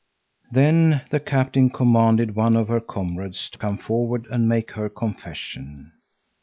[0.49, 5.91] Then the captain commanded one of her comrades to come forward and make her confession.